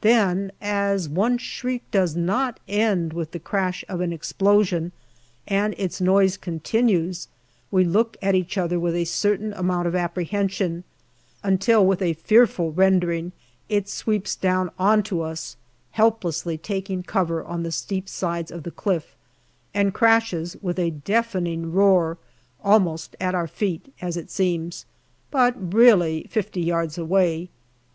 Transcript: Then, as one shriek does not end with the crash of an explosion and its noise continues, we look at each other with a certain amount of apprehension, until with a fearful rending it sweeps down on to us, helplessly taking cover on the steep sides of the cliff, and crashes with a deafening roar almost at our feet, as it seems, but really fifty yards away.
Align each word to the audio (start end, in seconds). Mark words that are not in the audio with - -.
Then, 0.00 0.52
as 0.58 1.06
one 1.06 1.36
shriek 1.36 1.82
does 1.90 2.16
not 2.16 2.58
end 2.66 3.12
with 3.12 3.32
the 3.32 3.38
crash 3.38 3.84
of 3.90 4.00
an 4.00 4.10
explosion 4.10 4.90
and 5.46 5.74
its 5.76 6.00
noise 6.00 6.38
continues, 6.38 7.28
we 7.70 7.84
look 7.84 8.16
at 8.22 8.34
each 8.34 8.56
other 8.56 8.80
with 8.80 8.94
a 8.94 9.04
certain 9.04 9.52
amount 9.52 9.86
of 9.86 9.94
apprehension, 9.94 10.84
until 11.42 11.84
with 11.84 12.00
a 12.00 12.14
fearful 12.14 12.72
rending 12.72 13.32
it 13.68 13.86
sweeps 13.86 14.34
down 14.34 14.70
on 14.78 15.02
to 15.02 15.20
us, 15.20 15.56
helplessly 15.90 16.56
taking 16.56 17.02
cover 17.02 17.44
on 17.44 17.62
the 17.62 17.70
steep 17.70 18.08
sides 18.08 18.50
of 18.50 18.62
the 18.62 18.70
cliff, 18.70 19.14
and 19.74 19.92
crashes 19.92 20.56
with 20.62 20.78
a 20.78 20.88
deafening 20.88 21.70
roar 21.70 22.16
almost 22.64 23.14
at 23.20 23.34
our 23.34 23.46
feet, 23.46 23.92
as 24.00 24.16
it 24.16 24.30
seems, 24.30 24.86
but 25.30 25.74
really 25.74 26.26
fifty 26.30 26.62
yards 26.62 26.96
away. 26.96 27.50